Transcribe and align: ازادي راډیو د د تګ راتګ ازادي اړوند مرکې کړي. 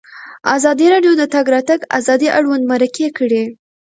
ازادي 0.55 0.85
راډیو 0.93 1.13
د 1.17 1.19
د 1.21 1.23
تګ 1.33 1.45
راتګ 1.55 1.79
ازادي 1.99 2.27
اړوند 2.37 2.63
مرکې 2.71 3.07
کړي. 3.17 3.43